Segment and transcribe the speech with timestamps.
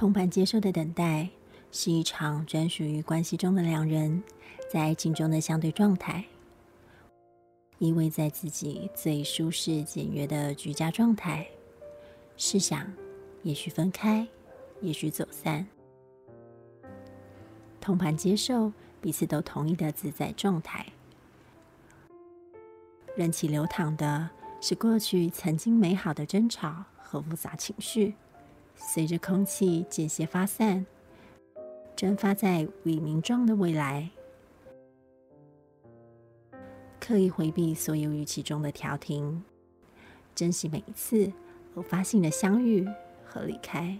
[0.00, 1.28] 通盘接受的等待，
[1.70, 4.22] 是一场专属于关系中的两人
[4.72, 6.24] 在爱情中的相对状态，
[7.76, 11.46] 依偎在自己最舒适简约的居家状态。
[12.38, 12.90] 试想，
[13.42, 14.26] 也许分开，
[14.80, 15.66] 也许走散。
[17.78, 18.72] 通盘接受
[19.02, 20.86] 彼此都同意的自在状态，
[23.14, 24.30] 任其流淌的
[24.62, 28.14] 是过去曾经美好的争吵和复杂情绪。
[28.80, 30.84] 随着空气间歇发散，
[31.94, 34.10] 蒸发在伪名状的未来。
[36.98, 39.44] 刻意回避所有语气中的调停，
[40.34, 41.30] 珍惜每一次
[41.74, 42.88] 偶发性的相遇
[43.24, 43.96] 和离开。